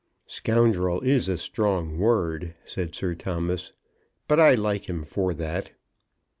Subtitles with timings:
[0.25, 3.71] "Scoundrel is a strong word," said Sir Thomas,
[4.27, 5.73] "but I like him for that."